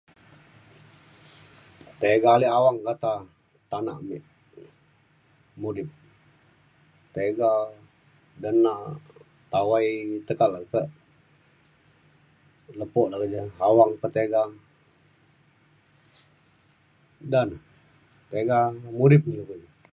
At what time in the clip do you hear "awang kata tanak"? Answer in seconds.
2.57-3.97